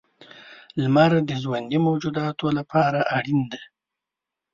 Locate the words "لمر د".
0.81-1.31